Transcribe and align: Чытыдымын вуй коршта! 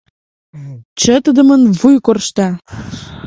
Чытыдымын 1.01 1.61
вуй 1.79 1.95
коршта! 2.05 2.47